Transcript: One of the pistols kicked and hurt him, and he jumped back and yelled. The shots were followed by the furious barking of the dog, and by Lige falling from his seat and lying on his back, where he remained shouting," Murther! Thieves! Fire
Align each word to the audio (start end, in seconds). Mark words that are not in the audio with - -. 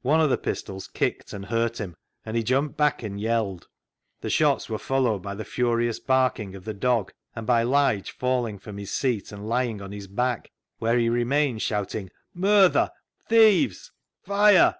One 0.00 0.22
of 0.22 0.30
the 0.30 0.38
pistols 0.38 0.88
kicked 0.88 1.34
and 1.34 1.44
hurt 1.44 1.78
him, 1.78 1.94
and 2.24 2.38
he 2.38 2.42
jumped 2.42 2.78
back 2.78 3.02
and 3.02 3.20
yelled. 3.20 3.68
The 4.22 4.30
shots 4.30 4.70
were 4.70 4.78
followed 4.78 5.18
by 5.18 5.34
the 5.34 5.44
furious 5.44 6.00
barking 6.00 6.54
of 6.54 6.64
the 6.64 6.72
dog, 6.72 7.12
and 7.36 7.46
by 7.46 7.64
Lige 7.64 8.10
falling 8.12 8.58
from 8.58 8.78
his 8.78 8.90
seat 8.92 9.30
and 9.30 9.46
lying 9.46 9.82
on 9.82 9.92
his 9.92 10.06
back, 10.06 10.50
where 10.78 10.96
he 10.98 11.10
remained 11.10 11.60
shouting," 11.60 12.08
Murther! 12.46 12.90
Thieves! 13.28 13.92
Fire 14.22 14.76